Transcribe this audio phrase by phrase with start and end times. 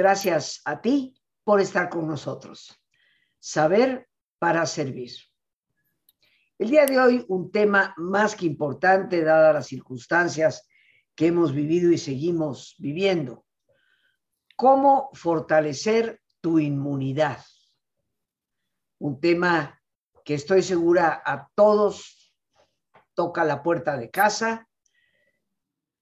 [0.00, 1.14] Gracias a ti
[1.44, 2.74] por estar con nosotros.
[3.38, 4.08] Saber
[4.38, 5.10] para servir.
[6.58, 10.66] El día de hoy un tema más que importante dadas las circunstancias
[11.14, 13.44] que hemos vivido y seguimos viviendo.
[14.56, 17.44] ¿Cómo fortalecer tu inmunidad?
[19.00, 19.82] Un tema
[20.24, 22.34] que estoy segura a todos
[23.12, 24.66] toca la puerta de casa,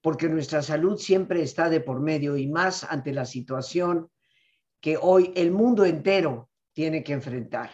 [0.01, 4.09] porque nuestra salud siempre está de por medio y más ante la situación
[4.81, 7.71] que hoy el mundo entero tiene que enfrentar.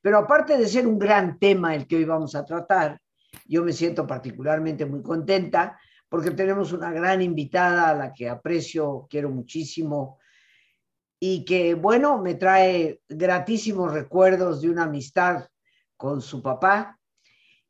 [0.00, 3.00] Pero aparte de ser un gran tema el que hoy vamos a tratar,
[3.46, 5.78] yo me siento particularmente muy contenta
[6.08, 10.18] porque tenemos una gran invitada a la que aprecio, quiero muchísimo
[11.18, 15.46] y que, bueno, me trae gratísimos recuerdos de una amistad
[15.96, 16.98] con su papá,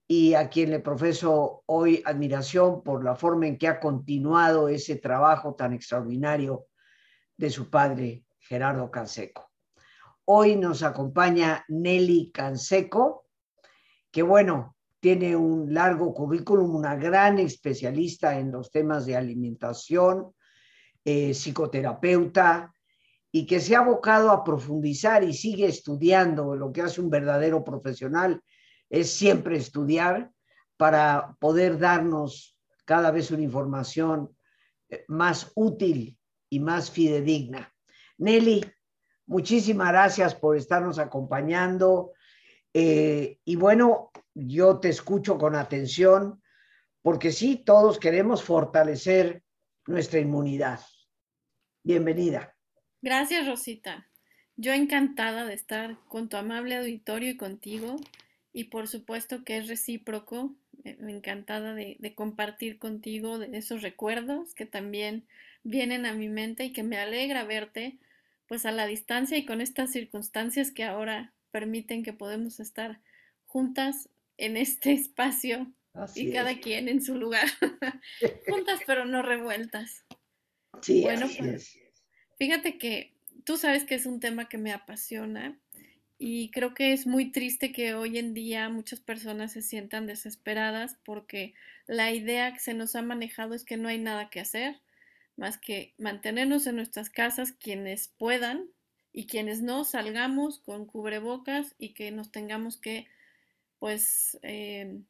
[0.07, 4.97] y a quien le profeso hoy admiración por la forma en que ha continuado ese
[4.97, 6.67] trabajo tan extraordinario
[7.37, 9.51] de su padre, Gerardo Canseco.
[10.25, 13.27] Hoy nos acompaña Nelly Canseco,
[14.11, 20.33] que bueno, tiene un largo currículum, una gran especialista en los temas de alimentación,
[21.05, 22.73] eh, psicoterapeuta,
[23.33, 27.65] y que se ha abocado a profundizar y sigue estudiando lo que hace un verdadero
[27.65, 28.43] profesional
[28.93, 30.31] es siempre estudiar
[30.77, 34.37] para poder darnos cada vez una información
[34.91, 36.19] eh, más útil
[36.51, 37.75] y más fidedigna.
[38.19, 38.63] Nelly,
[39.27, 42.13] muchísimas gracias por estarnos acompañando.
[42.75, 46.43] Eh, y bueno, yo te escucho con atención
[47.01, 49.43] porque sí, todos queremos fortalecer
[49.87, 50.81] nuestra inmunidad.
[51.83, 52.55] Bienvenida.
[53.01, 54.07] Gracias, Rosita.
[54.57, 57.97] Yo encantada de estar con tu amable auditorio y contigo
[58.53, 60.55] y por supuesto que es recíproco.
[60.99, 65.25] Me encantada de, compartir contigo esos recuerdos que también
[65.63, 67.99] vienen a mi mente y que me alegra verte
[68.49, 73.01] pues a la distancia y con estas circunstancias que ahora permiten que podemos estar
[73.47, 74.09] juntas
[74.39, 75.73] en este espacio
[76.15, 77.47] y cada quien en su lugar,
[78.49, 80.05] juntas pero no revueltas.
[80.81, 81.79] Sí, bueno, pues,
[82.39, 83.15] fíjate que
[83.45, 85.59] tú sabes que es un tema que me apasiona
[86.25, 90.97] y creo que es muy triste que hoy en día muchas personas se sientan desesperadas
[91.05, 91.53] porque
[91.89, 94.81] la idea que se nos ha manejado es que no hay nada que hacer
[95.37, 98.69] más que mantenernos en nuestras casas quienes puedan
[99.13, 103.09] y quienes no salgamos con cubrebocas y que nos tengamos que
[103.81, 105.01] pues eh,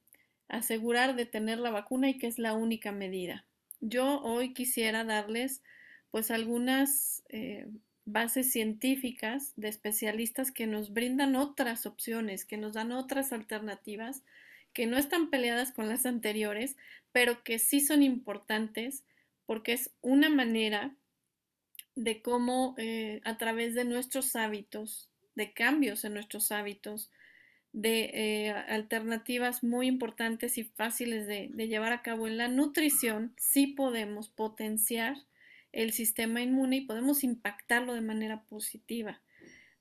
[0.48, 3.44] asegurar de tener la vacuna y que es la única medida.
[3.82, 5.62] Yo hoy quisiera darles
[6.10, 7.66] pues algunas eh,
[8.04, 14.22] bases científicas de especialistas que nos brindan otras opciones, que nos dan otras alternativas,
[14.72, 16.76] que no están peleadas con las anteriores,
[17.12, 19.04] pero que sí son importantes
[19.46, 20.94] porque es una manera
[21.94, 27.10] de cómo eh, a través de nuestros hábitos, de cambios en nuestros hábitos,
[27.72, 33.34] de eh, alternativas muy importantes y fáciles de, de llevar a cabo en la nutrición,
[33.38, 35.16] sí podemos potenciar
[35.72, 39.20] el sistema inmune y podemos impactarlo de manera positiva.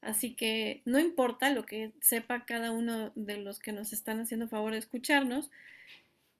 [0.02, 4.48] Así que no importa lo que sepa cada uno de los que nos están haciendo
[4.48, 5.52] favor de escucharnos,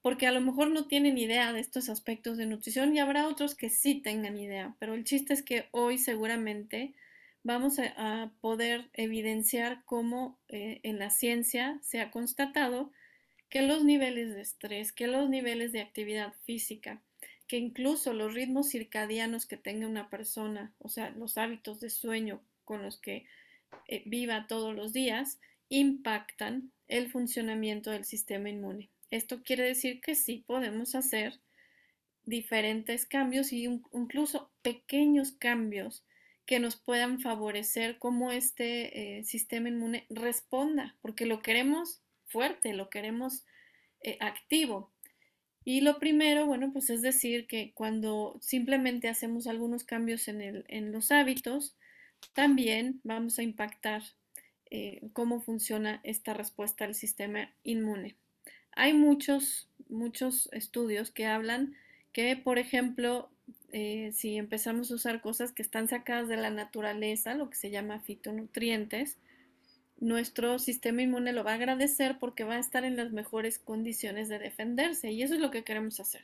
[0.02, 3.54] porque a lo mejor no tienen idea de estos aspectos de nutrición y habrá otros
[3.54, 6.96] que sí tengan idea, pero el chiste es que hoy seguramente
[7.44, 12.92] vamos a, poder evidenciar cómo eh, en la ciencia se ha constatado
[13.50, 17.02] que los niveles de estrés, que los niveles de actividad física,
[17.48, 22.42] que incluso los ritmos circadianos que tenga una persona, o sea, los hábitos de sueño
[22.64, 23.26] con los que
[23.88, 25.40] eh, viva todos los días,
[25.70, 28.90] impactan el funcionamiento del sistema inmune.
[29.10, 31.40] Esto quiere decir que sí podemos hacer
[32.24, 36.06] diferentes cambios y incluso pequeños cambios
[36.46, 42.90] que nos puedan favorecer cómo este eh, sistema inmune responda, porque lo queremos fuerte, lo
[42.90, 43.46] queremos
[44.02, 44.91] eh, activo.
[45.64, 50.66] Y lo primero, bueno, pues es decir que cuando simplemente hacemos algunos cambios en, el,
[50.68, 51.76] en los hábitos,
[52.34, 54.02] también vamos a impactar
[54.70, 58.16] eh, cómo funciona esta respuesta al sistema inmune.
[58.74, 61.76] Hay muchos, muchos estudios que hablan
[62.14, 63.30] que, por ejemplo,
[63.72, 67.70] eh, si empezamos a usar cosas que están sacadas de la naturaleza, lo que se
[67.70, 69.18] llama fitonutrientes,
[70.02, 74.28] nuestro sistema inmune lo va a agradecer porque va a estar en las mejores condiciones
[74.28, 75.12] de defenderse.
[75.12, 76.24] Y eso es lo que queremos hacer,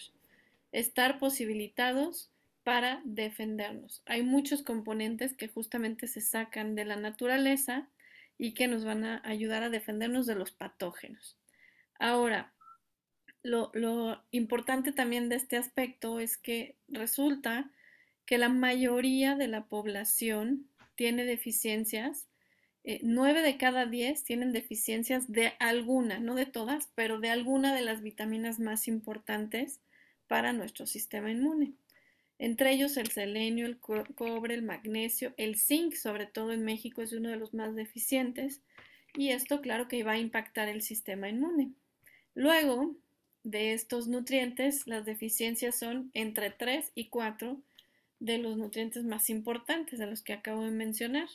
[0.73, 2.29] estar posibilitados
[2.63, 4.01] para defendernos.
[4.05, 7.87] Hay muchos componentes que justamente se sacan de la naturaleza
[8.37, 11.37] y que nos van a ayudar a defendernos de los patógenos.
[11.99, 12.51] Ahora,
[13.43, 17.71] lo, lo importante también de este aspecto es que resulta
[18.25, 22.27] que la mayoría de la población tiene deficiencias.
[22.89, 27.75] Eh, nueve de cada diez tienen deficiencias de alguna, no de todas, pero de alguna
[27.75, 29.81] de las vitaminas más importantes
[30.29, 31.73] para nuestro sistema inmune.
[32.39, 37.11] Entre ellos el selenio, el cobre, el magnesio, el zinc, sobre todo en México, es
[37.11, 38.61] uno de los más deficientes.
[39.17, 41.73] Y esto, claro que va a impactar el sistema inmune.
[42.35, 42.95] Luego
[43.43, 47.61] de estos nutrientes, las deficiencias son entre 3 y 4
[48.21, 51.27] de los nutrientes más importantes, de los que acabo de mencionar.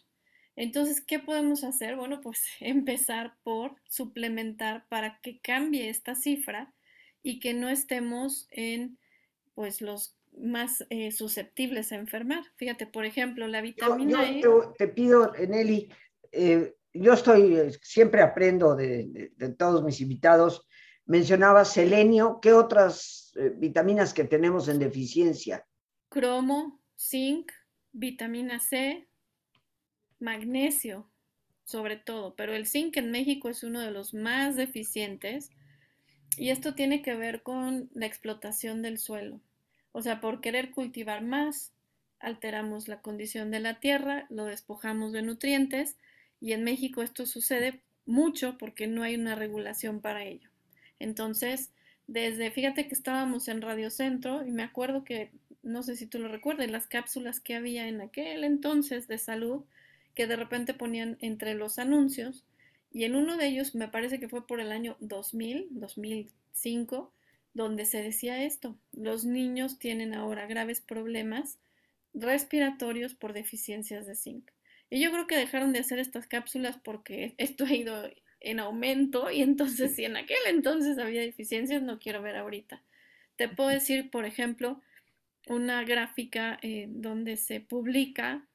[0.57, 1.97] Entonces, ¿qué podemos hacer?
[1.97, 6.73] Bueno, pues empezar por suplementar para que cambie esta cifra
[7.23, 8.99] y que no estemos en
[9.55, 12.43] pues los más eh, susceptibles a enfermar.
[12.57, 14.43] Fíjate, por ejemplo, la vitamina E.
[14.79, 15.93] Te, pido, Nelly,
[16.33, 20.67] eh, yo estoy, eh, siempre aprendo de, todos mis invitados.
[21.05, 25.67] Mencionaba selenio, ¿qué otras vitaminas que tenemos en deficiencia?
[26.09, 27.51] Cromo, zinc,
[27.91, 29.09] vitamina C,
[30.23, 31.07] magnesio,
[31.65, 35.51] sobre todo, pero el zinc en México es uno de los más deficientes
[36.37, 39.41] y esto tiene que ver con la explotación del suelo.
[39.93, 41.73] O sea, por querer cultivar más,
[42.19, 45.97] alteramos la condición de la tierra, lo despojamos de nutrientes
[46.41, 50.49] y en México esto sucede mucho porque no hay una regulación para ello.
[50.99, 51.73] Entonces,
[52.07, 55.31] desde, fíjate que estábamos en Radio Centro y me acuerdo que,
[55.63, 59.65] no sé si tú lo recuerdas, las cápsulas que había en aquel entonces de salud
[60.15, 62.45] que de repente ponían entre los anuncios
[62.93, 67.13] y en uno de ellos me parece que fue por el año 2000, 2005,
[67.55, 71.59] donde se decía esto, los niños tienen ahora graves problemas
[72.15, 74.51] respiratorios por deficiencias de zinc.
[74.91, 78.11] Y yo creo que dejaron de hacer estas cápsulas porque esto ha ido
[78.41, 82.83] en aumento y entonces si en aquel entonces había deficiencias, no quiero ver ahorita.
[83.37, 84.83] Te puedo decir, por ejemplo,
[85.49, 88.47] una gráfica eh, donde se publica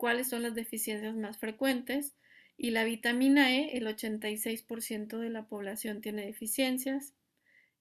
[0.00, 2.14] cuáles son las deficiencias más frecuentes
[2.56, 7.12] y la vitamina E, el 86% de la población tiene deficiencias,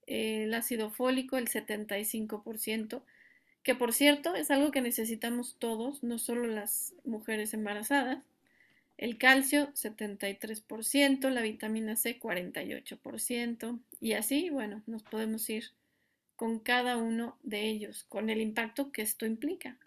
[0.06, 3.04] el ácido fólico el 75%,
[3.63, 8.21] que por cierto es algo que necesitamos todos, no solo las mujeres embarazadas.
[8.98, 15.71] El calcio 73%, la vitamina C 48% y así, bueno, nos podemos ir
[16.36, 19.77] con cada uno de ellos, con el impacto que esto implica.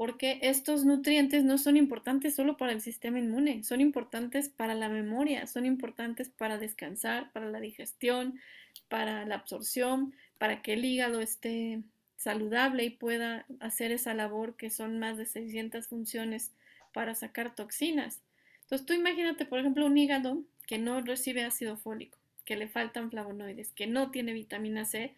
[0.00, 4.88] Porque estos nutrientes no son importantes solo para el sistema inmune, son importantes para la
[4.88, 8.40] memoria, son importantes para descansar, para la digestión,
[8.88, 11.82] para la absorción, para que el hígado esté
[12.16, 16.50] saludable y pueda hacer esa labor que son más de 600 funciones
[16.94, 18.22] para sacar toxinas.
[18.62, 23.10] Entonces tú imagínate, por ejemplo, un hígado que no recibe ácido fólico, que le faltan
[23.10, 25.14] flavonoides, que no tiene vitamina C,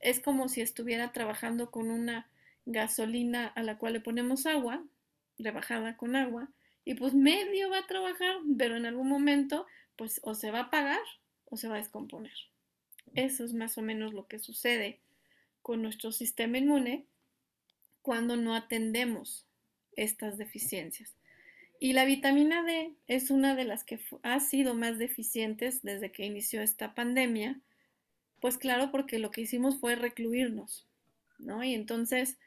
[0.00, 2.28] es como si estuviera trabajando con una
[2.66, 4.84] gasolina a la cual le ponemos agua,
[5.38, 6.50] rebajada con agua,
[6.84, 9.66] y pues medio va a trabajar, pero en algún momento
[9.96, 11.00] pues o se va a apagar
[11.46, 12.34] o se va a descomponer.
[13.14, 15.00] Eso es más o menos lo que sucede
[15.62, 17.06] con nuestro sistema inmune
[18.02, 19.46] cuando no atendemos
[19.96, 21.16] estas deficiencias.
[21.78, 26.24] Y la vitamina D es una de las que ha sido más deficientes desde que
[26.24, 27.60] inició esta pandemia,
[28.40, 30.86] pues claro, porque lo que hicimos fue recluirnos,
[31.38, 31.64] ¿no?
[31.64, 32.38] Y entonces,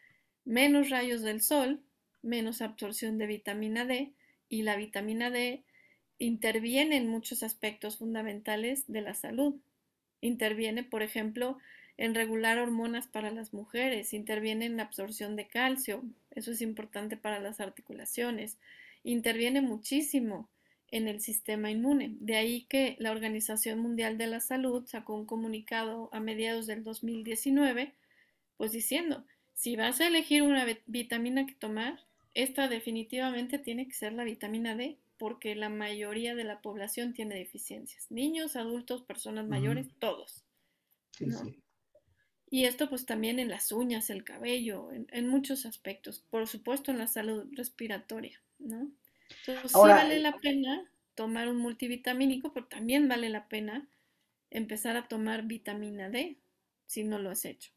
[0.50, 1.80] menos rayos del sol,
[2.24, 4.14] menos absorción de vitamina D,
[4.50, 5.64] y la vitamina D
[6.18, 9.54] interviene en muchos aspectos fundamentales de la salud.
[10.22, 11.60] Interviene, por ejemplo,
[11.98, 17.16] en regular hormonas para las mujeres, interviene en la absorción de calcio, eso es importante
[17.16, 18.58] para las articulaciones,
[19.04, 20.50] interviene muchísimo
[20.90, 22.16] en el sistema inmune.
[22.22, 26.84] De ahí que la Organización Mundial de la Salud sacó un comunicado a mediados del
[26.84, 27.94] 2019,
[28.58, 29.24] pues diciendo,
[29.60, 32.00] si vas a elegir una vitamina que tomar,
[32.34, 37.36] esta definitivamente tiene que ser la vitamina D, porque la mayoría de la población tiene
[37.36, 38.10] deficiencias.
[38.10, 40.46] Niños, adultos, personas mayores, todos.
[42.50, 46.24] Y esto pues también en las uñas, el cabello, en, muchos aspectos.
[46.30, 48.90] Por supuesto en la salud respiratoria, ¿no?
[49.40, 53.90] Entonces sí vale la pena tomar un multivitamínico, pero también vale la pena
[54.52, 56.38] empezar a tomar vitamina D
[56.86, 57.72] si no lo has hecho.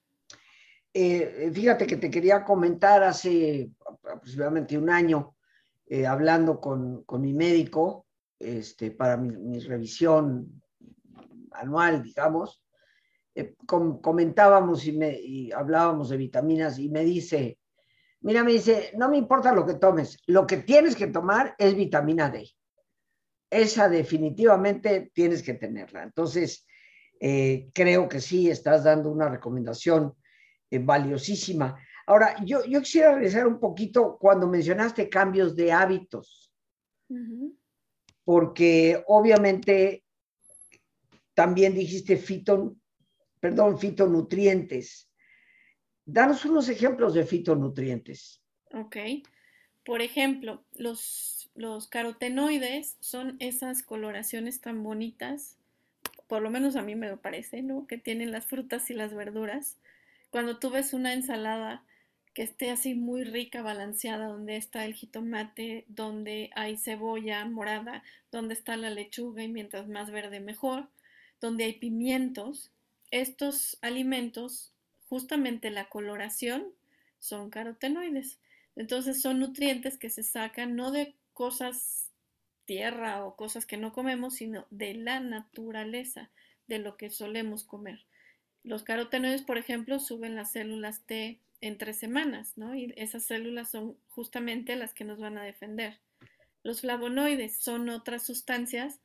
[0.94, 3.70] Eh, fíjate que te quería comentar hace
[4.04, 5.34] aproximadamente un año,
[5.86, 8.06] eh, hablando con, con, mi médico
[8.38, 10.62] este, para mi, revisión
[11.52, 12.62] anual, digamos,
[13.34, 17.58] eh, comentábamos y, me, y hablábamos de vitaminas y me dice,
[18.20, 21.74] mira, me dice, no me importa lo que tomes, lo que tienes que tomar es
[21.74, 22.50] vitamina D.
[23.48, 26.02] Esa definitivamente tienes que tenerla.
[26.02, 26.66] Entonces,
[27.20, 30.14] eh, creo que sí, estás dando una recomendación
[30.78, 31.78] valiosísima.
[32.06, 36.52] Ahora, yo, yo quisiera regresar un poquito cuando mencionaste cambios de hábitos,
[38.24, 40.04] porque obviamente
[41.34, 42.76] también dijiste fito,
[43.40, 45.08] perdón, fitonutrientes.
[46.04, 48.42] Danos unos ejemplos de fitonutrientes.
[48.72, 48.96] Ok.
[49.84, 55.58] Por ejemplo, los, los carotenoides son esas coloraciones tan bonitas,
[56.28, 57.86] por lo menos a mí me lo parece, ¿no?
[57.86, 59.78] Que tienen las frutas y las verduras.
[60.32, 61.84] Cuando tú ves una ensalada
[62.32, 68.54] que esté así muy rica, balanceada, donde está el jitomate, donde hay cebolla morada, donde
[68.54, 70.88] está la lechuga y mientras más verde mejor,
[71.38, 72.70] donde hay pimientos,
[73.10, 74.72] estos alimentos,
[75.10, 76.72] justamente la coloración,
[77.18, 78.38] son carotenoides.
[78.74, 82.10] Entonces son nutrientes que se sacan no de cosas
[82.64, 86.30] tierra o cosas que no comemos, sino de la naturaleza,
[86.68, 88.06] de lo que solemos comer.
[88.64, 92.74] Los carotenoides, por ejemplo, suben las células T en tres semanas, ¿no?
[92.74, 95.98] Y esas células son justamente las que nos van a defender.
[96.62, 99.00] Los flavonoides son otras sustancias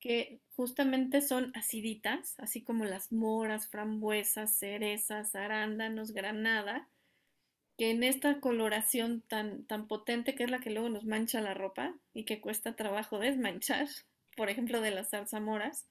[0.00, 6.88] que justamente son aciditas, así como las moras, frambuesas, cerezas, arándanos, granada,
[7.78, 11.54] que en esta coloración tan, tan potente que es la que luego nos mancha la
[11.54, 13.88] ropa y que cuesta trabajo desmanchar,
[14.36, 15.86] por ejemplo de las zarzamoras,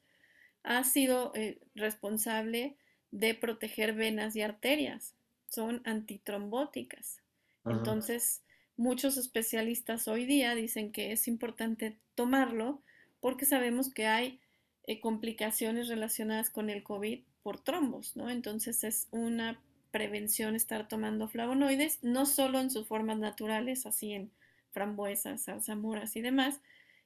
[0.64, 2.78] ha sido eh, responsable
[3.14, 5.14] de proteger venas y arterias.
[5.48, 7.22] Son antitrombóticas.
[7.64, 8.42] Entonces,
[8.76, 12.82] muchos especialistas hoy día dicen que es importante tomarlo
[13.22, 14.40] porque sabemos que hay
[14.88, 18.30] eh, complicaciones relacionadas con el COVID por trombos, ¿no?
[18.30, 24.32] Entonces es una prevención estar tomando flavonoides, no solo en sus formas naturales, así en
[24.72, 26.60] frambuesas, zarzamoras y demás,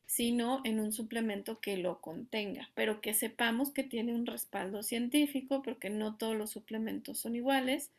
[0.07, 5.61] sino en un suplemento que lo contenga, pero que sepamos que tiene un respaldo científico,
[5.61, 7.91] porque no todos los suplementos son iguales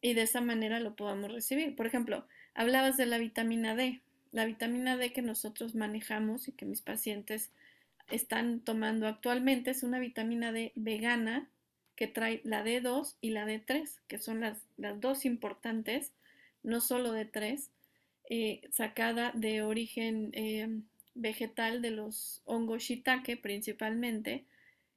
[0.00, 1.74] y de esa manera lo podamos recibir.
[1.74, 4.00] Por ejemplo, hablabas de la vitamina D.
[4.30, 7.50] La vitamina D que nosotros manejamos y que mis pacientes
[8.08, 11.48] están tomando actualmente es una vitamina D vegana
[11.96, 14.58] que trae la D2 y la D3, que son las,
[15.00, 16.12] dos importantes,
[16.62, 17.68] no solo D3,
[18.30, 20.82] eh, sacada de origen eh,
[21.14, 24.44] vegetal de los hongos shiitake principalmente,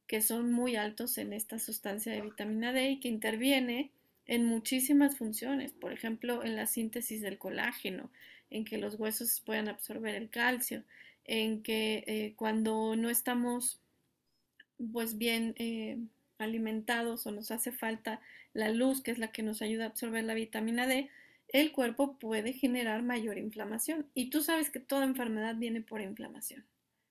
[0.08, 3.92] que son muy altos en esta sustancia de vitamina D y que interviene
[4.28, 8.10] en muchísimas funciones, por ejemplo, en la síntesis del colágeno,
[8.50, 10.84] en que los huesos puedan absorber el calcio,
[11.26, 13.80] en que eh, cuando no estamos
[14.92, 15.56] pues bien
[16.38, 18.20] alimentados o nos hace falta
[18.54, 21.10] la luz, que es la que nos ayuda a absorber la vitamina D,
[21.50, 24.10] el cuerpo puede generar mayor inflamación.
[24.14, 26.66] Y tú sabes que toda enfermedad viene por inflamación.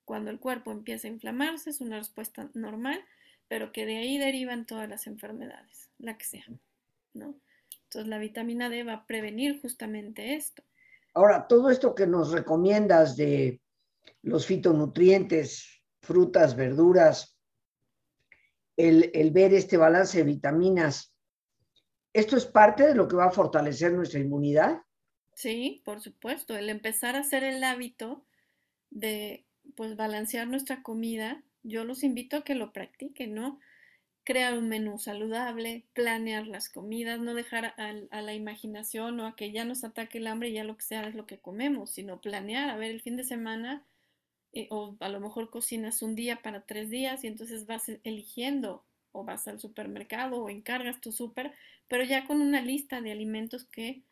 [0.05, 3.01] Cuando el cuerpo empieza a inflamarse es una respuesta normal,
[3.49, 6.45] pero que de ahí derivan todas las enfermedades, la que sea,
[7.15, 7.35] ¿no?
[7.85, 10.63] Entonces la vitamina D va a prevenir justamente esto.
[11.15, 13.61] Ahora, todo esto que nos recomiendas de
[14.23, 17.39] los fitonutrientes, frutas, verduras,
[18.77, 21.14] el, ver este balance de vitaminas,
[22.15, 24.83] ¿esto es parte de lo que va a fortalecer nuestra inmunidad?
[25.35, 26.57] Sí, por supuesto.
[26.57, 28.25] El empezar a hacer el hábito
[28.91, 29.45] de
[29.77, 33.59] pues balancear nuestra comida, yo los invito a que lo practiquen, ¿no?
[34.23, 39.51] Crear un menú saludable, planear las comidas, no dejar a, la imaginación o a que
[39.51, 42.21] ya nos ataque el hambre y ya lo que sea es lo que comemos, sino
[42.21, 43.85] planear, a ver, el fin de semana
[44.53, 48.85] eh, o a lo mejor cocinas un día para tres días y entonces vas eligiendo
[49.15, 51.53] o vas al supermercado o encargas tu súper,
[51.89, 54.03] pero ya con una lista de alimentos que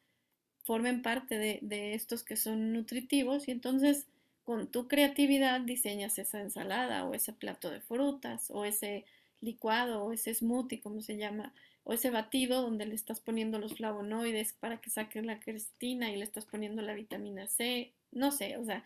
[0.64, 4.06] formen parte de, de, estos que son nutritivos y entonces
[4.44, 9.04] con tu creatividad diseñas esa ensalada o ese plato de frutas o ese
[9.40, 11.52] licuado o ese smoothie, como se llama,
[11.85, 16.16] o ese batido donde le estás poniendo los flavonoides para que saques la cristina y
[16.16, 18.85] le estás poniendo la vitamina C, no sé, o sea,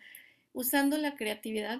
[0.53, 1.79] usando la creatividad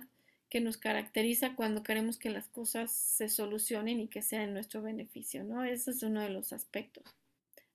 [0.49, 4.81] que nos caracteriza cuando queremos que las cosas se solucionen y que sea en nuestro
[4.81, 5.63] beneficio, ¿no?
[5.63, 7.03] Ese es uno de los aspectos.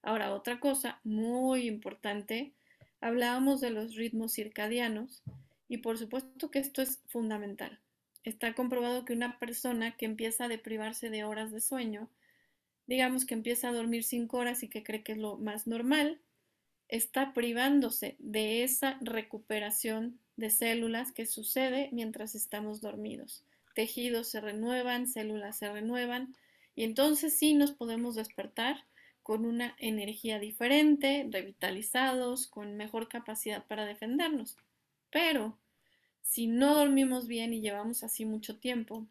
[0.02, 2.52] Ahora, otra cosa muy importante,
[3.00, 5.22] hablábamos de los ritmos circadianos
[5.68, 7.78] y por supuesto que esto es fundamental.
[8.24, 12.08] Está comprobado que una persona que empieza a deprivarse de horas de sueño,
[12.86, 16.20] digamos que empieza a dormir cinco horas y que cree que es lo más normal,
[16.92, 23.46] está privándose de esa recuperación de células que sucede mientras estamos dormidos.
[23.74, 26.36] Tejidos se renuevan, células se renuevan
[26.74, 28.84] y entonces sí nos podemos despertar
[29.22, 34.58] con una energía diferente, revitalizados, con mejor capacidad para defendernos.
[35.10, 35.56] Pero
[36.20, 39.06] si no dormimos bien y llevamos así mucho tiempo,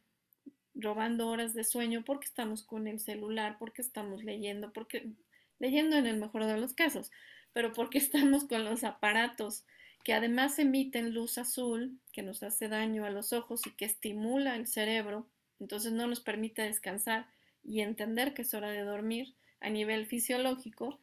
[0.76, 5.10] robando horas de sueño porque estamos con el celular, porque estamos leyendo, porque
[5.58, 7.12] leyendo en el mejor de los casos,
[7.54, 9.66] pero porque estamos con los aparatos
[10.04, 14.56] que además emiten luz azul que nos hace daño a los ojos y que estimula
[14.56, 15.28] el cerebro,
[15.60, 17.28] entonces no nos permite descansar
[17.64, 21.00] y entender que es hora de dormir a nivel fisiológico,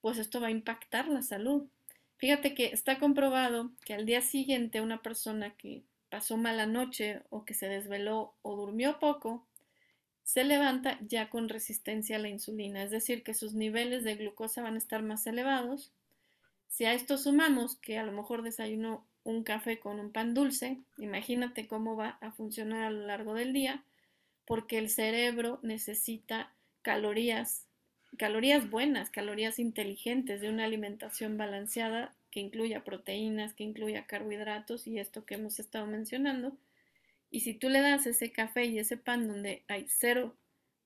[0.00, 1.68] pues esto va a impactar la salud.
[2.16, 7.44] Fíjate que está comprobado que al día siguiente una persona que pasó mala noche o
[7.44, 9.46] que se desveló o durmió poco,
[10.28, 14.62] se levanta ya con resistencia a la insulina, es decir, que sus niveles de glucosa
[14.62, 15.90] van a estar más elevados.
[16.66, 20.76] Si a esto sumamos que a lo mejor desayunó un café con un pan dulce,
[20.98, 23.84] imagínate cómo va a funcionar a lo largo del día,
[24.44, 27.64] porque el cerebro necesita calorías
[28.18, 34.98] calorías buenas, calorías inteligentes de una alimentación balanceada que incluya proteínas, que incluya carbohidratos y
[34.98, 36.52] esto que hemos estado mencionando.
[37.30, 40.34] Y si tú le das ese café y ese pan donde hay cero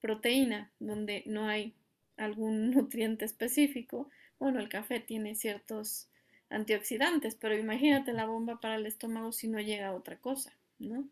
[0.00, 1.74] proteína, donde no hay
[2.16, 6.08] algún nutriente específico, bueno, el café tiene ciertos
[6.50, 11.08] antioxidantes, pero imagínate la bomba para el estómago si no llega a otra cosa, ¿no?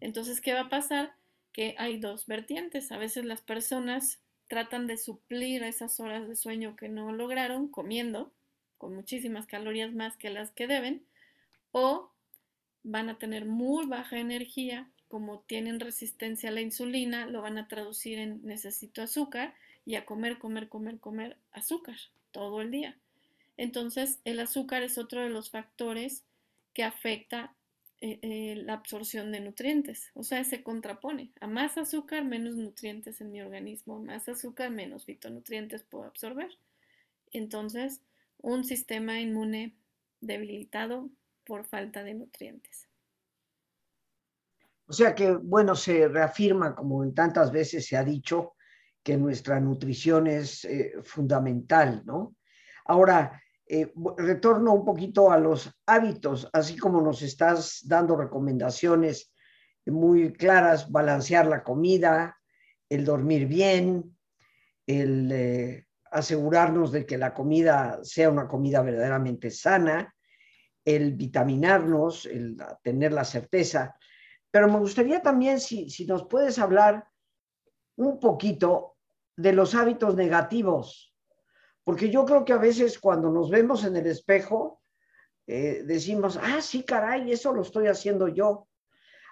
[0.00, 1.14] Entonces, ¿qué va a pasar?
[1.52, 2.92] Que hay dos vertientes.
[2.92, 8.32] A veces las personas tratan de suplir esas horas de sueño que no lograron comiendo
[8.76, 11.06] con muchísimas calorías más que las que deben
[11.72, 12.10] o
[12.84, 17.66] van a tener muy baja energía, como tienen resistencia a la insulina, lo van a
[17.66, 21.96] traducir en necesito azúcar y a comer, comer, comer, comer azúcar
[22.30, 22.96] todo el día.
[23.56, 26.24] Entonces, el azúcar es otro de los factores
[26.72, 27.54] que afecta
[28.00, 30.10] eh, eh, la absorción de nutrientes.
[30.14, 31.30] O sea, se contrapone.
[31.40, 34.00] A más azúcar, menos nutrientes en mi organismo.
[34.00, 36.50] Más azúcar, menos fitonutrientes puedo absorber.
[37.32, 38.00] Entonces,
[38.42, 39.72] un sistema inmune
[40.20, 41.08] debilitado
[41.44, 42.88] por falta de nutrientes.
[44.86, 48.54] O sea que, bueno, se reafirma, como en tantas veces se ha dicho,
[49.02, 52.36] que nuestra nutrición es eh, fundamental, ¿no?
[52.86, 59.32] Ahora, eh, retorno un poquito a los hábitos, así como nos estás dando recomendaciones
[59.86, 62.36] muy claras, balancear la comida,
[62.88, 64.16] el dormir bien,
[64.86, 70.14] el eh, asegurarnos de que la comida sea una comida verdaderamente sana,
[70.84, 73.96] el vitaminarnos, el tener la certeza.
[74.50, 77.08] Pero me gustaría también si, si nos puedes hablar
[77.96, 78.96] un poquito
[79.36, 81.14] de los hábitos negativos
[81.84, 84.80] porque yo creo que a veces cuando nos vemos en el espejo,
[85.46, 88.66] eh, decimos, ah, sí, caray, eso lo estoy haciendo yo.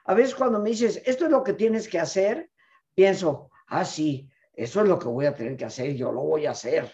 [0.05, 2.51] A veces cuando me dices, esto es lo que tienes que hacer,
[2.95, 6.45] pienso, ah, sí, eso es lo que voy a tener que hacer, yo lo voy
[6.45, 6.93] a hacer.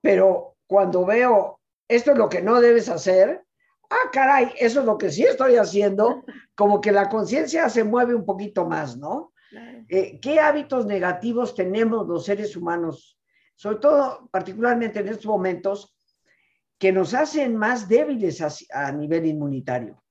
[0.00, 3.44] Pero cuando veo, esto es lo que no debes hacer,
[3.90, 8.14] ah, caray, eso es lo que sí estoy haciendo, como que la conciencia se mueve
[8.14, 9.32] un poquito más, ¿no?
[9.88, 13.18] Eh, ¿Qué hábitos negativos tenemos los seres humanos
[13.62, 15.94] sobre todo particularmente en estos momentos,
[16.80, 18.42] que nos hacen más débiles
[18.72, 20.02] a, nivel inmunitario.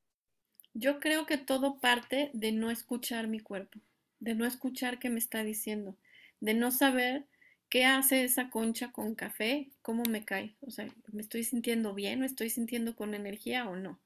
[0.73, 3.81] Yo creo que todo parte de no escuchar mi cuerpo,
[4.19, 5.97] de no escuchar qué me está diciendo,
[6.39, 7.27] de no saber
[7.71, 10.55] qué hace esa concha con café, cómo me cae.
[10.59, 12.19] O sea, ¿me estoy sintiendo bien?
[12.19, 13.97] ¿Me estoy sintiendo con energía o no?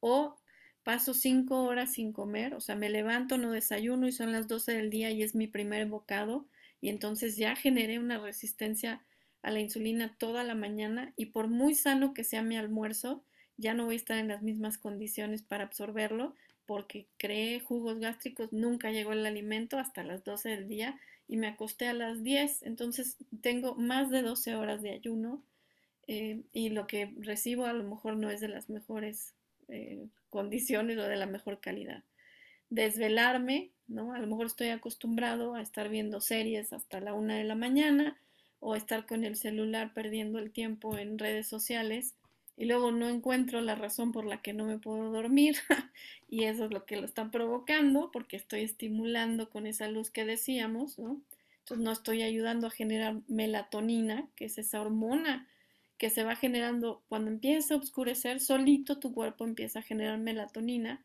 [0.00, 0.36] O
[0.82, 4.72] paso cinco horas sin comer, o sea, me levanto, no desayuno y son las 12
[4.72, 6.46] del día y es mi primer bocado
[6.80, 9.00] y entonces ya generé una resistencia
[9.42, 13.24] a la insulina toda la mañana y por muy sano que sea mi almuerzo,
[13.56, 16.34] ya no voy a estar en las mismas condiciones para absorberlo
[16.66, 21.48] porque creé jugos gástricos, nunca llegó el alimento hasta las 12 del día y me
[21.48, 25.42] acosté a las 10, entonces tengo más de 12 horas de ayuno
[26.06, 29.34] eh, y lo que recibo a lo mejor no es de las mejores
[29.68, 32.04] eh, condiciones o de la mejor calidad.
[32.70, 34.12] Desvelarme ¿no?
[34.12, 38.16] A lo mejor estoy acostumbrado a estar viendo series hasta la una de la mañana
[38.60, 42.14] o estar con el celular perdiendo el tiempo en redes sociales
[42.56, 45.56] y luego no encuentro la razón por la que no me puedo dormir
[46.30, 50.24] y eso es lo que lo está provocando porque estoy estimulando con esa luz que
[50.24, 51.20] decíamos, ¿no?
[51.60, 55.48] Entonces no estoy ayudando a generar melatonina, que es esa hormona
[55.96, 61.02] que se va generando cuando empieza a oscurecer, solito tu cuerpo empieza a generar melatonina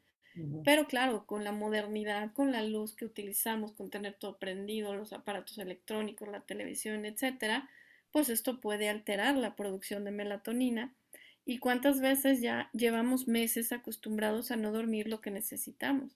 [0.64, 5.12] pero claro, con la modernidad, con la luz que utilizamos, con tener todo prendido, los
[5.12, 7.70] aparatos electrónicos, la televisión, etcétera,
[8.12, 10.94] pues esto puede alterar la producción de melatonina.
[11.50, 16.16] ¿Y cuántas veces ya llevamos meses acostumbrados a no dormir lo que necesitamos?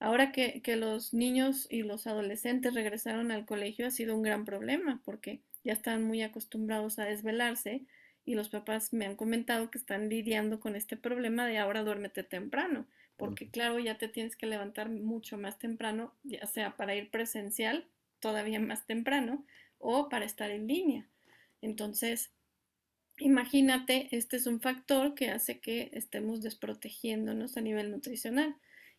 [0.00, 4.44] Ahora que, que los niños y los adolescentes regresaron al colegio ha sido un gran
[4.44, 7.84] problema porque ya están muy acostumbrados a desvelarse
[8.24, 12.24] y los papás me han comentado que están lidiando con este problema de ahora duérmete
[12.24, 17.08] temprano porque claro, ya te tienes que levantar mucho más temprano, ya sea para ir
[17.12, 17.86] presencial,
[18.18, 19.44] todavía más temprano,
[19.78, 21.06] o para estar en línea.
[21.62, 22.32] Entonces,
[23.20, 28.56] imagínate, este es un factor que hace que estemos desprotegiéndonos a nivel nutricional.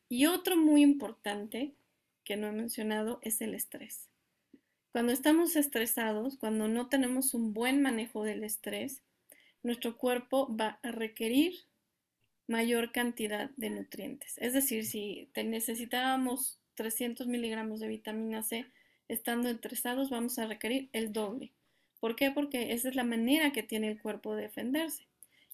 [0.09, 1.73] Y otro muy importante
[2.23, 4.07] que no he mencionado es el estrés.
[4.91, 9.01] Cuando estamos estresados, cuando no tenemos un buen manejo del estrés,
[9.63, 11.53] nuestro cuerpo va a requerir
[12.47, 14.37] mayor cantidad de nutrientes.
[14.37, 18.65] Es decir, si necesitábamos 300 miligramos de vitamina C
[19.07, 21.53] estando estresados, vamos a requerir el doble.
[22.01, 22.31] ¿Por qué?
[22.31, 25.05] Porque esa es la manera que tiene el cuerpo de defenderse.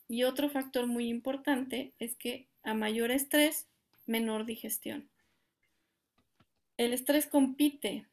[0.08, 3.68] Y otro factor muy importante es que a mayor estrés,
[4.06, 5.10] menor digestión.
[6.78, 8.06] El estrés compite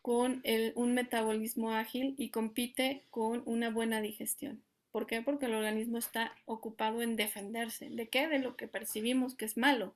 [0.00, 0.42] con
[0.76, 4.62] un metabolismo ágil y compite con una buena digestión.
[4.92, 5.20] ¿Por qué?
[5.20, 7.90] Porque el organismo está ocupado en defenderse.
[7.90, 8.28] ¿De qué?
[8.28, 9.92] De lo que percibimos que es malo.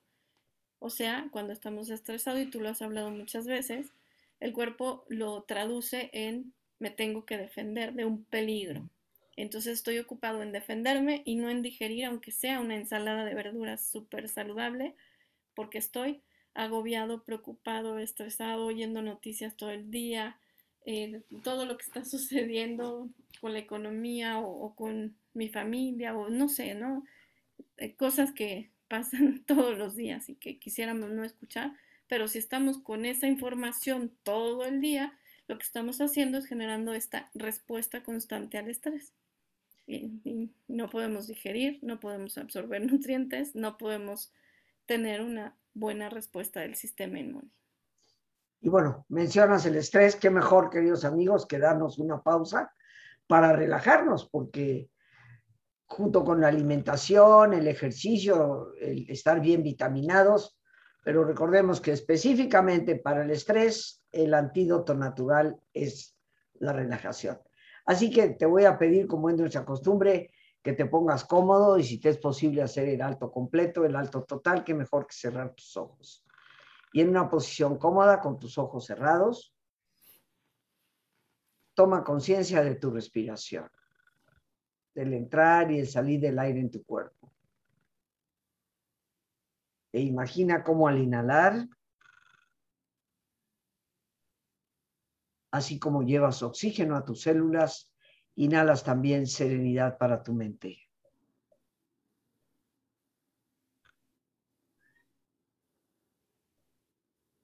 [0.81, 3.93] O sea, cuando estamos estresados, y tú lo has hablado muchas veces,
[4.41, 8.89] el cuerpo lo traduce en me tengo que defender de un peligro.
[9.37, 13.87] Entonces estoy ocupado en defenderme y no en digerir, aunque sea una ensalada de verduras
[13.87, 14.95] súper saludable,
[15.55, 16.23] porque estoy
[16.55, 20.39] agobiado, preocupado, estresado, oyendo noticias todo el día,
[20.87, 23.09] eh, todo lo que está sucediendo
[23.41, 27.05] con la economía o, con mi familia o no sé, ¿no?
[27.77, 31.73] Eh, cosas que pasan todos los días y que quisiéramos no escuchar,
[32.09, 36.93] pero si estamos con esa información todo el día, lo que estamos haciendo es generando
[36.93, 39.15] esta respuesta constante al estrés.
[39.87, 44.33] Y, no podemos digerir, no podemos absorber nutrientes, no podemos
[44.87, 47.51] tener una buena respuesta del sistema inmune.
[48.61, 52.73] Y bueno, mencionas el estrés, qué mejor, queridos amigos, que darnos una pausa
[53.27, 54.89] para relajarnos, porque
[55.85, 60.56] junto con la alimentación, el ejercicio, el estar bien vitaminados,
[61.07, 66.17] pero recordemos que específicamente para el estrés, el antídoto natural es
[66.55, 67.39] la relajación.
[67.85, 71.85] Así que te voy a pedir, como es nuestra costumbre, que te pongas cómodo y
[71.85, 75.55] si te es posible hacer el alto completo, el alto total, que mejor que cerrar
[75.55, 76.25] tus ojos.
[76.93, 79.55] Y en una posición cómoda, con tus ojos cerrados,
[81.75, 83.71] toma conciencia de tu respiración,
[84.93, 87.16] del entrar y el salir del aire en tu cuerpo.
[89.97, 91.71] E imagina cómo al inhalar,
[95.51, 97.91] así como llevas oxígeno a tus células,
[98.35, 100.87] inhalas también serenidad para tu mente.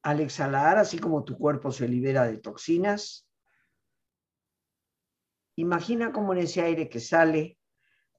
[0.03, 3.27] Al exhalar, así como tu cuerpo se libera de toxinas,
[5.57, 7.57] imagina cómo en ese aire que sale,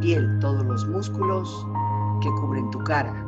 [0.00, 1.66] Piel, todos los músculos
[2.22, 3.27] que cubren tu cara.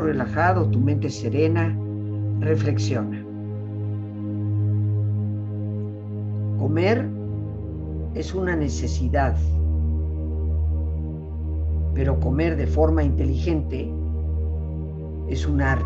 [0.00, 1.76] Relajado, tu mente serena,
[2.40, 3.24] reflexiona.
[6.58, 7.08] Comer
[8.14, 9.36] es una necesidad,
[11.94, 13.92] pero comer de forma inteligente
[15.28, 15.84] es un arte.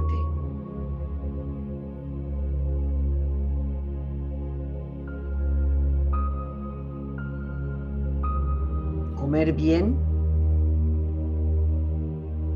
[9.16, 10.03] Comer bien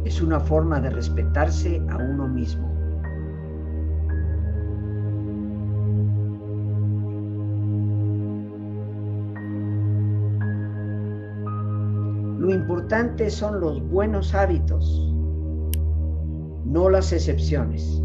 [0.04, 2.68] es una forma de respetarse a uno mismo.
[12.38, 15.12] Lo importante son los buenos hábitos,
[16.64, 18.02] no las excepciones.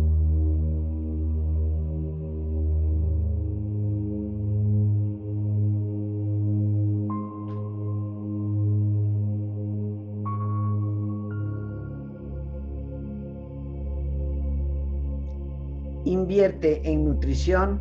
[16.34, 17.80] Invierte en nutrición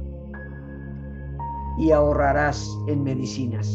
[1.79, 3.67] y ahorrarás en medicinas.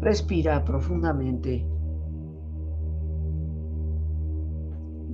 [0.00, 1.66] Respira profundamente.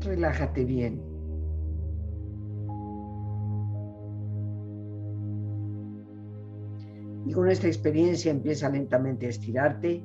[0.01, 1.01] Relájate bien.
[7.25, 10.05] Y con esta experiencia empieza lentamente a estirarte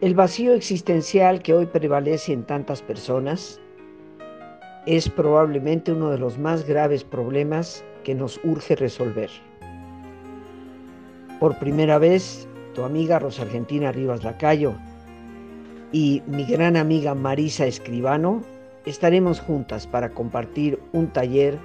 [0.00, 3.60] El vacío existencial que hoy prevalece en tantas personas
[4.86, 9.28] es probablemente uno de los más graves problemas que nos urge resolver.
[11.38, 14.72] Por primera vez, tu amiga Rosa Argentina Rivas Lacayo
[15.92, 18.42] y mi gran amiga Marisa Escribano
[18.86, 21.58] estaremos juntas para compartir un taller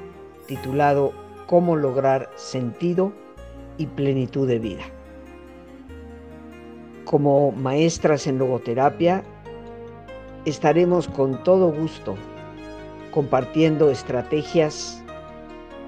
[0.46, 1.14] titulado
[1.48, 3.14] Cómo lograr sentido
[3.78, 4.84] y plenitud de vida
[7.06, 9.24] como maestras en logoterapia,
[10.46, 12.16] estaremos con todo gusto
[13.12, 15.02] compartiendo estrategias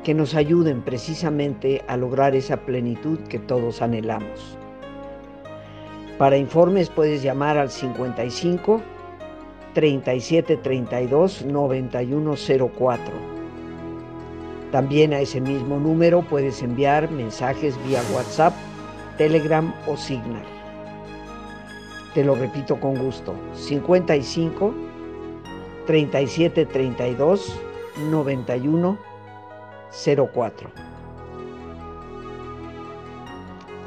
[0.03, 4.57] que nos ayuden precisamente a lograr esa plenitud que todos anhelamos.
[6.17, 8.81] Para informes puedes llamar al 55
[9.73, 13.13] 37 32 9104.
[14.71, 18.53] También a ese mismo número puedes enviar mensajes vía WhatsApp,
[19.17, 20.56] Telegram o Signal.
[22.13, 23.35] Te lo repito con gusto.
[23.53, 24.73] 55
[25.85, 27.59] 37 32
[28.09, 28.97] 91
[30.33, 30.69] 04.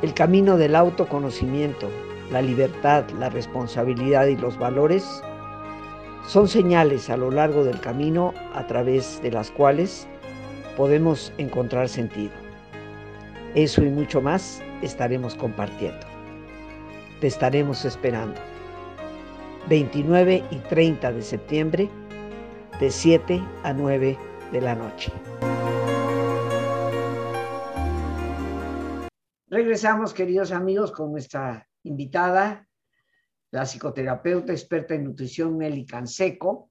[0.03, 1.89] El camino del autoconocimiento,
[2.31, 5.23] la libertad, la responsabilidad y los valores
[6.27, 10.07] son señales a lo largo del camino a través de las cuales
[10.77, 12.33] podemos encontrar sentido.
[13.55, 16.10] Eso y mucho más estaremos compartiendo.
[17.21, 18.41] Te estaremos esperando.
[19.69, 21.91] 29 y 30 de septiembre,
[22.81, 24.17] de 7 a 9
[24.51, 25.13] de la noche.
[29.49, 32.67] Regresamos, queridos amigos, con nuestra invitada,
[33.51, 36.71] la psicoterapeuta experta en nutrición Nelly Canseco.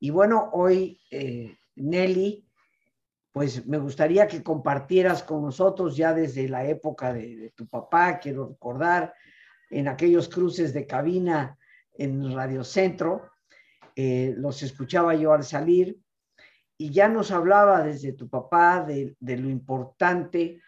[0.00, 2.48] Y bueno, hoy, eh, Nelly,
[3.32, 8.18] pues me gustaría que compartieras con nosotros ya desde la época de, de tu papá,
[8.18, 9.12] quiero recordar,
[9.70, 11.58] en aquellos cruces de cabina
[11.92, 13.30] en Radio Centro,
[13.96, 15.98] eh, los escuchaba yo al salir
[16.76, 20.60] y ya nos hablaba desde tu papá de, de lo importante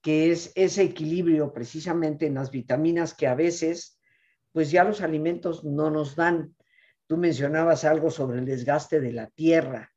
[0.00, 3.98] que es ese equilibrio precisamente en las vitaminas que a veces,
[4.52, 6.54] pues ya los alimentos no nos dan.
[7.06, 9.92] Tú mencionabas algo sobre el desgaste de la tierra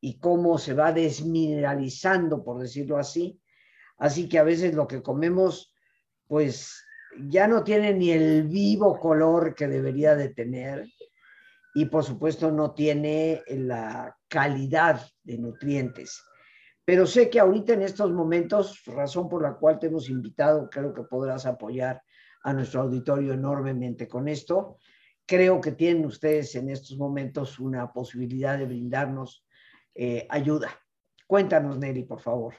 [0.00, 3.40] y cómo se va desmineralizando, por decirlo así.
[3.98, 5.74] Así que a veces lo que comemos,
[6.26, 6.84] pues
[7.18, 10.86] ya no tiene ni el vivo color que debería de tener
[11.74, 16.22] y por supuesto no tiene la calidad de nutrientes.
[16.84, 20.92] Pero sé que ahorita en estos momentos, razón por la cual te hemos invitado, creo
[20.92, 22.02] que podrás apoyar
[22.42, 24.78] a nuestro auditorio enormemente con esto.
[25.26, 29.44] Creo que tienen ustedes en estos momentos una posibilidad de brindarnos
[29.94, 30.70] eh, ayuda.
[31.26, 32.54] Cuéntanos, Nelly, por favor.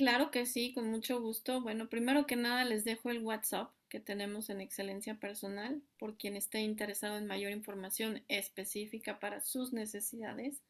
[0.00, 1.60] Claro que sí, con mucho gusto.
[1.60, 6.36] Bueno, primero que nada les dejo el WhatsApp que tenemos en Excelencia Personal por quien
[6.36, 10.62] esté interesado en mayor información específica para sus necesidades.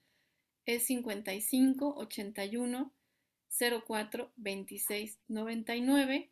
[0.66, 2.90] Es 55 81
[3.86, 6.28] 04 26 99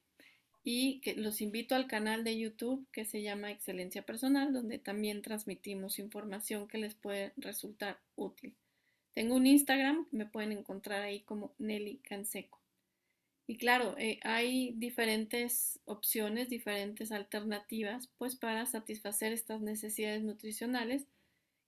[0.64, 6.00] y los invito al canal de YouTube que se llama Excelencia Personal, donde también transmitimos
[6.00, 8.56] información que les puede resultar útil.
[9.14, 12.58] Tengo un Instagram, me pueden encontrar ahí como Nelly Canseco.
[13.50, 21.06] Y claro, eh, hay diferentes opciones, diferentes alternativas, pues para satisfacer estas necesidades nutricionales,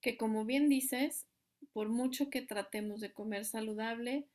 [0.03, 1.25] que como bien dices,
[1.73, 4.27] por mucho que tratemos de comer saludable,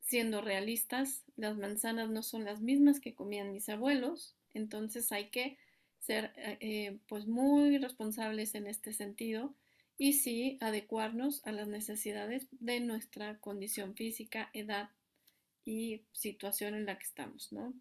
[0.00, 5.56] siendo realistas, las manzanas no son las mismas que comían mis abuelos, entonces hay que
[6.00, 9.54] ser eh, eh, pues muy responsables en este sentido
[9.96, 14.90] y sí adecuarnos a las necesidades de nuestra condición física, edad,
[15.64, 17.72] y situación en la que estamos, ¿no?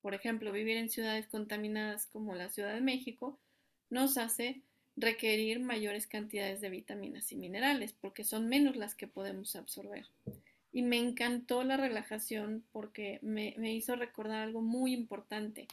[0.00, 3.38] Por ejemplo, vivir en ciudades contaminadas como la Ciudad de México
[3.90, 4.62] nos hace
[4.96, 10.06] requerir mayores cantidades de vitaminas y minerales porque son menos las que podemos absorber.
[10.72, 15.66] Y me encantó la relajación porque me, hizo recordar algo muy importante.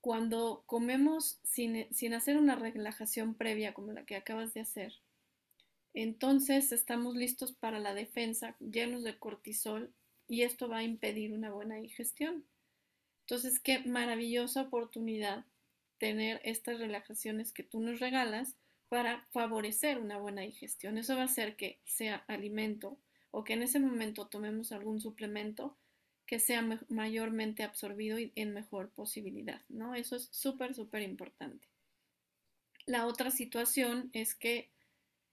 [0.00, 4.92] Cuando comemos sin, sin hacer una relajación previa como la que acabas de hacer,
[5.94, 9.92] entonces estamos listos para la defensa, llenos de cortisol
[10.32, 12.46] y esto va a impedir una buena digestión.
[13.20, 15.44] Entonces, qué maravillosa oportunidad
[15.98, 18.56] tener estas relajaciones que tú nos regalas
[18.88, 20.96] para favorecer una buena digestión.
[20.96, 22.96] Eso va a hacer que sea alimento
[23.30, 25.76] o que en ese momento tomemos algún suplemento
[26.24, 29.94] que sea mayormente absorbido y en mejor posibilidad, ¿no?
[29.94, 31.68] Eso es súper, súper importante.
[32.86, 34.70] La otra situación es que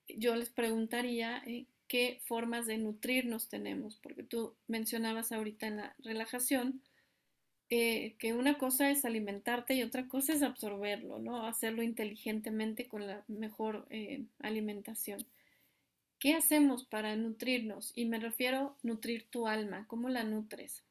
[0.09, 5.95] yo les preguntaría eh, qué formas de nutrirnos tenemos, porque tú mencionabas ahorita en la
[5.97, 6.81] relajación
[7.71, 11.45] eh, que una cosa es alimentarte y otra cosa es absorberlo, ¿no?
[11.45, 15.25] Hacerlo inteligentemente con la mejor eh, alimentación.
[16.19, 17.91] ¿Qué hacemos para nutrirnos?
[17.95, 19.85] Y me refiero a nutrir tu alma.
[19.87, 20.83] ¿Cómo la nutres?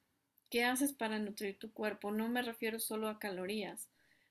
[0.51, 2.11] ¿Qué haces para nutrir tu cuerpo?
[2.11, 3.88] No me refiero solo a calorías,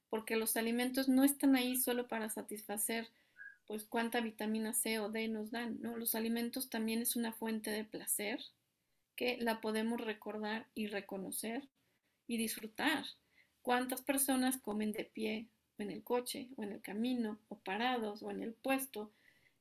[0.10, 3.08] porque los alimentos no están ahí solo para satisfacer
[3.68, 5.98] pues cuánta vitamina C o D nos dan, ¿no?
[5.98, 8.40] Los alimentos también es una fuente de placer
[9.16, 11.68] que la podemos recordar y reconocer
[12.28, 13.04] y disfrutar.
[13.62, 15.48] ¿Cuántas personas comen de pie
[15.78, 19.12] en el coche o en el camino o parados o en el puesto?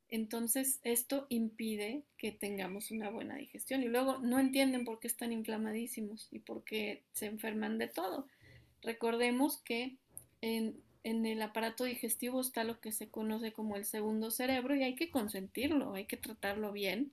[0.09, 5.33] Entonces esto impide que tengamos una buena digestión y luego no entienden por qué están
[5.33, 8.29] inflamadísimos y por qué se enferman de todo.
[8.83, 9.97] Recordemos que
[10.43, 14.83] en, en el aparato digestivo está lo que se conoce como el segundo cerebro y
[14.83, 17.13] hay que consentirlo, hay que tratarlo bien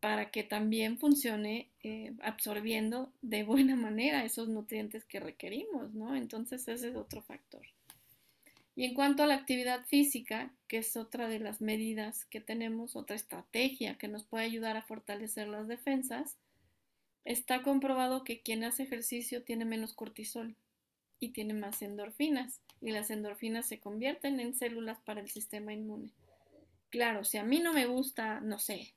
[0.00, 6.16] para que también funcione eh, absorbiendo de buena manera esos nutrientes que requerimos, ¿no?
[6.16, 7.62] Entonces ese es otro factor.
[8.74, 12.96] Y en cuanto a la actividad física, que es otra de las medidas que tenemos,
[12.96, 16.38] otra estrategia que nos puede ayudar a fortalecer las defensas,
[17.24, 20.56] está comprobado que quien hace ejercicio tiene menos cortisol
[21.20, 26.10] y tiene más endorfinas, y las endorfinas se convierten en células para el sistema inmune.
[26.90, 28.92] Claro, si a mí no me gusta, no sé,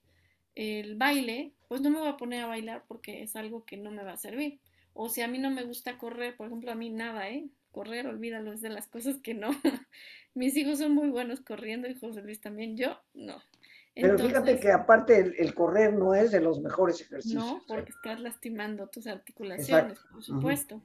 [0.55, 3.91] el baile, pues no me voy a poner a bailar porque es algo que no
[3.91, 4.59] me va a servir.
[4.93, 7.45] O si a mí no me gusta correr, por ejemplo, a mí nada, ¿eh?
[7.75, 9.49] correr, olvídalo, es de las cosas que no.
[10.33, 13.41] Mis hijos son muy buenos corriendo y José Luis también, yo no.
[13.93, 17.43] Pero fíjate que aparte el, correr no es de los mejores ejercicios.
[17.43, 20.81] No, porque estás lastimando tus articulaciones, por supuesto.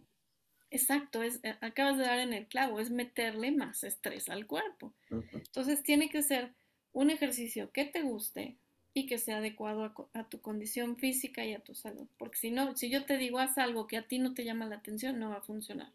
[0.71, 4.93] Exacto, es, eh, acabas de dar en el clavo, es meterle más estrés al cuerpo.
[5.11, 6.53] Entonces tiene que ser
[6.93, 8.57] un ejercicio que te guste
[8.95, 12.07] y que sea adecuado a, a, tu condición física y a tu salud.
[12.19, 14.67] Porque si no, si yo te digo haz algo que a ti no te llama
[14.67, 15.91] la atención, no va a funcionar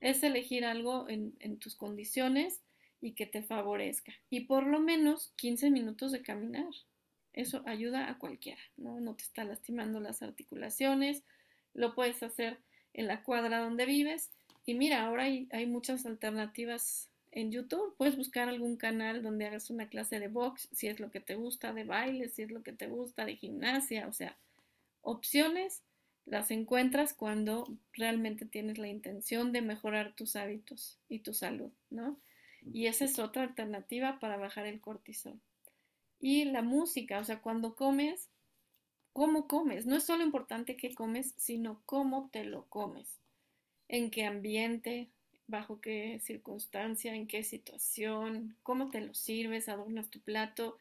[0.00, 2.60] es elegir algo en, tus condiciones
[3.00, 4.12] y que te favorezca.
[4.30, 6.66] Y por lo menos 15 minutos de caminar.
[7.32, 9.00] Eso ayuda a cualquiera, ¿no?
[9.00, 11.22] No te está lastimando las articulaciones,
[11.72, 12.58] lo puedes hacer
[12.98, 14.28] en la cuadra donde vives.
[14.66, 17.94] Y mira, ahora hay, muchas alternativas en YouTube.
[17.96, 21.36] Puedes buscar algún canal donde hagas una clase de box, si es lo que te
[21.36, 24.36] gusta, de baile, si es lo que te gusta, de gimnasia, o sea,
[25.02, 25.82] opciones
[26.26, 32.18] las encuentras cuando realmente tienes la intención de mejorar tus hábitos y tu salud, ¿no?
[32.74, 35.38] Y esa es otra alternativa para bajar el cortisol.
[36.20, 38.28] Y la música, o sea, cuando comes,
[39.18, 39.84] ¿cómo comes?
[39.84, 43.18] No es solo importante qué comes, sino cómo te lo comes.
[43.88, 45.08] En qué ambiente,
[45.48, 50.78] bajo qué circunstancia, en qué situación, cómo te lo sirves, adornas tu plato,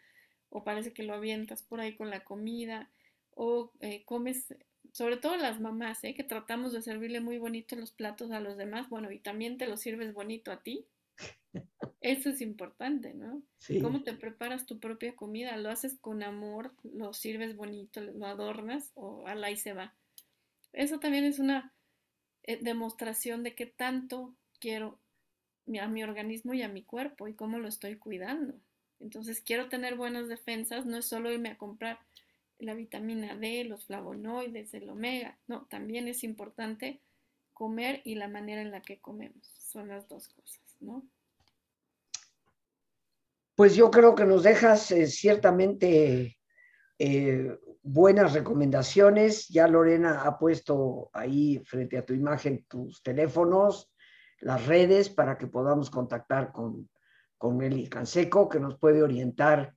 [0.51, 2.91] o parece que lo avientas por ahí con la comida,
[3.33, 4.53] o eh, comes
[4.91, 6.13] sobre todo las mamás, ¿eh?
[6.13, 9.67] que tratamos de servirle muy bonito los platos a los demás, bueno, y también te
[9.67, 10.85] lo sirves bonito a ti.
[12.01, 13.41] Eso es importante, ¿no?
[13.57, 13.81] Sí.
[13.81, 15.57] ¿Cómo te preparas tu propia comida?
[15.57, 16.73] ¿Lo haces con amor?
[16.83, 18.01] ¿Lo sirves bonito?
[18.01, 18.91] ¿Lo adornas?
[18.95, 19.95] ¿O al ahí se va?
[20.73, 21.73] Eso también es una
[22.43, 24.99] eh, demostración de que tanto quiero
[25.81, 28.53] a mi organismo y a mi cuerpo y cómo lo estoy cuidando.
[28.99, 31.99] Entonces, quiero tener buenas defensas, no es solo irme a comprar
[32.59, 35.37] la vitamina D, los flavonoides, el omega.
[35.47, 36.99] No, también es importante
[37.53, 39.53] comer y la manera en la que comemos.
[39.59, 41.03] Son las dos cosas, ¿no?
[43.57, 46.37] Pues yo creo que nos dejas eh, ciertamente
[46.99, 49.47] eh, buenas recomendaciones.
[49.47, 53.91] Ya Lorena ha puesto ahí frente a tu imagen tus teléfonos,
[54.41, 56.87] las redes para que podamos contactar con,
[57.39, 59.73] con Eli Canseco, que nos puede orientar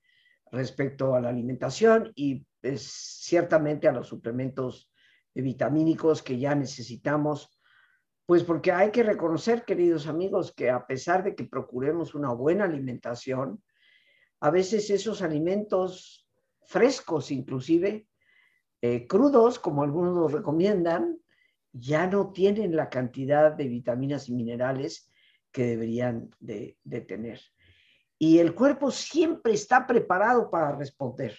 [0.52, 4.92] respecto a la alimentación y es ciertamente a los suplementos
[5.32, 7.58] vitamínicos que ya necesitamos,
[8.26, 12.64] pues porque hay que reconocer, queridos amigos, que a pesar de que procuremos una buena
[12.64, 13.62] alimentación,
[14.40, 16.28] a veces esos alimentos
[16.66, 18.06] frescos inclusive,
[18.82, 21.18] eh, crudos, como algunos nos recomiendan,
[21.72, 25.10] ya no tienen la cantidad de vitaminas y minerales
[25.52, 26.76] que deberían de
[27.06, 27.40] tener.
[28.18, 31.36] Y el cuerpo siempre está preparado para responder.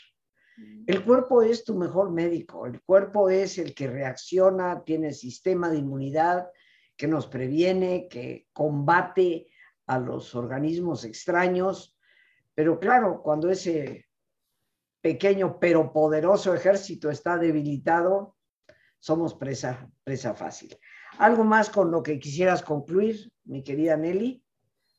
[0.88, 5.78] El cuerpo es tu mejor médico, el cuerpo es el que reacciona, tiene sistema de
[5.78, 6.49] inmunidad
[6.97, 9.47] que nos previene, que combate
[9.88, 11.91] a los organismos extraños,
[12.62, 14.05] pero claro, cuando ese
[15.01, 18.38] pequeño pero poderoso ejército está debilitado,
[18.99, 20.78] somos presa, presa fácil.
[21.18, 24.43] ¿Algo más con lo que quisieras concluir, mi querida Nelly?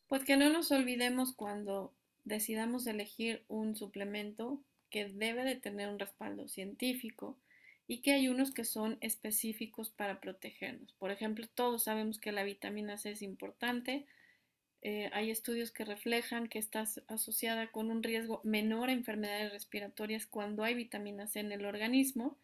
[0.09, 1.95] Pues que no nos olvidemos cuando
[2.25, 7.39] decidamos elegir un suplemento que debe de tener un respaldo científico
[7.87, 10.95] y que hay unos que son específicos para protegernos.
[10.95, 14.05] Por ejemplo, todos sabemos que la vitamina C es importante.
[14.83, 20.27] Eh, hay estudios que reflejan que está asociada con un riesgo menor a enfermedades respiratorias
[20.27, 22.37] cuando hay vitamina C en el organismo.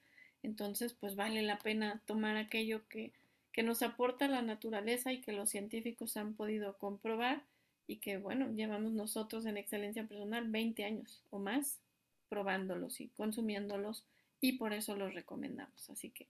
[0.45, 3.12] Entonces, pues vale la pena tomar aquello que,
[3.53, 7.43] que nos aporta la naturaleza y que los científicos han podido comprobar
[7.89, 11.80] y que, bueno, llevamos nosotros en excelencia personal 20 años o más
[12.28, 14.05] probándolos y consumiéndolos
[14.41, 15.91] y por eso los recomendamos.
[15.91, 16.28] Así que,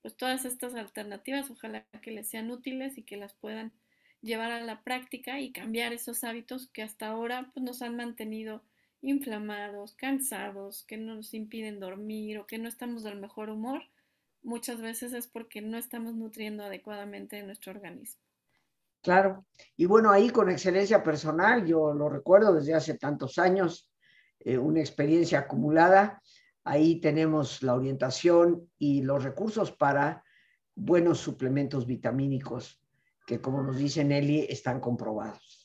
[0.00, 3.72] pues todas estas alternativas, ojalá que les sean útiles y que las puedan
[4.22, 8.62] llevar a la práctica y cambiar esos hábitos que hasta ahora pues, nos han mantenido
[9.02, 13.82] inflamados, cansados, que nos impiden dormir o que no estamos del mejor humor,
[14.42, 18.20] muchas veces es porque no estamos nutriendo adecuadamente nuestro organismo.
[19.02, 19.46] Claro,
[19.76, 23.90] y bueno, ahí con excelencia personal, yo lo recuerdo desde hace tantos años,
[24.40, 26.22] eh, una experiencia acumulada,
[26.64, 30.22] ahí tenemos la orientación y los recursos para
[30.74, 32.79] buenos suplementos vitamínicos
[33.30, 35.64] que, como nos dice Nelly, están comprobados.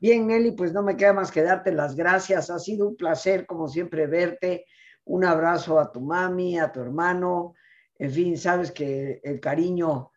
[0.00, 2.50] Bien, Nelly, pues no me queda más que darte las gracias.
[2.50, 4.66] Ha sido un placer, como siempre, verte.
[5.04, 7.54] Un abrazo a tu mami, a tu hermano.
[7.96, 10.10] En fin, sabes que el cariño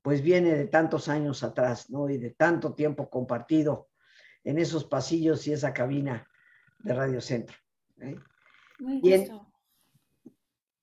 [0.00, 2.08] pues viene de tantos años atrás, ¿no?
[2.08, 3.90] Y de tanto tiempo compartido
[4.42, 6.26] en esos pasillos y esa cabina
[6.78, 7.58] de Radio Centro.
[8.00, 8.16] ¿eh?
[9.02, 9.38] Bien.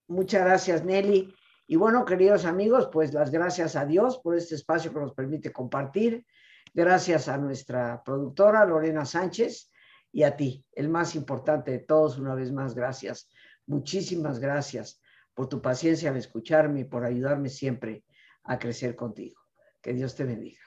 [0.07, 1.33] Muchas gracias, Nelly.
[1.73, 5.51] Y bueno, queridos amigos, pues las gracias a Dios por este espacio que nos permite
[5.51, 6.23] compartir.
[6.71, 9.71] Gracias a nuestra productora Lorena Sánchez
[10.11, 13.27] y a ti, el más importante de todos, una vez más, gracias.
[13.65, 15.01] Muchísimas gracias
[15.33, 18.03] por tu paciencia al escucharme y por ayudarme siempre
[18.43, 19.41] a crecer contigo.
[19.81, 20.61] Que Dios te bendiga.